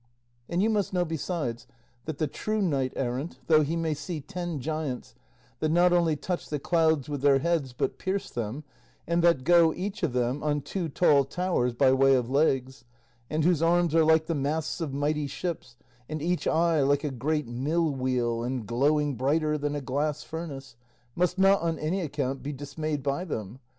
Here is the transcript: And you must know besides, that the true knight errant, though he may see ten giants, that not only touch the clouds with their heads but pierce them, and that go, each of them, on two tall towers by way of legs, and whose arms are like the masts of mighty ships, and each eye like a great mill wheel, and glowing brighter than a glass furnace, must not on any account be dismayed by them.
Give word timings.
And 0.49 0.63
you 0.63 0.69
must 0.71 0.93
know 0.93 1.05
besides, 1.05 1.67
that 2.05 2.17
the 2.17 2.25
true 2.25 2.59
knight 2.59 2.91
errant, 2.95 3.37
though 3.45 3.61
he 3.61 3.75
may 3.75 3.93
see 3.93 4.19
ten 4.19 4.59
giants, 4.59 5.13
that 5.59 5.69
not 5.69 5.93
only 5.93 6.15
touch 6.15 6.49
the 6.49 6.57
clouds 6.57 7.07
with 7.07 7.21
their 7.21 7.37
heads 7.37 7.71
but 7.71 7.99
pierce 7.99 8.31
them, 8.31 8.63
and 9.05 9.23
that 9.23 9.43
go, 9.43 9.71
each 9.75 10.01
of 10.01 10.13
them, 10.13 10.41
on 10.41 10.61
two 10.61 10.89
tall 10.89 11.23
towers 11.23 11.75
by 11.75 11.91
way 11.93 12.15
of 12.15 12.31
legs, 12.31 12.83
and 13.29 13.43
whose 13.43 13.61
arms 13.61 13.93
are 13.93 14.03
like 14.03 14.25
the 14.25 14.33
masts 14.33 14.81
of 14.81 14.91
mighty 14.91 15.27
ships, 15.27 15.75
and 16.09 16.19
each 16.19 16.47
eye 16.47 16.81
like 16.81 17.03
a 17.03 17.11
great 17.11 17.45
mill 17.47 17.91
wheel, 17.91 18.41
and 18.41 18.65
glowing 18.65 19.13
brighter 19.13 19.55
than 19.55 19.75
a 19.75 19.81
glass 19.81 20.23
furnace, 20.23 20.75
must 21.15 21.37
not 21.37 21.61
on 21.61 21.77
any 21.77 22.01
account 22.01 22.41
be 22.41 22.51
dismayed 22.51 23.03
by 23.03 23.23
them. 23.23 23.59